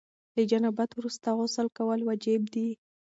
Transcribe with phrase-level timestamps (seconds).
[0.35, 2.69] له جنابت وروسته غسل کول واجب دي.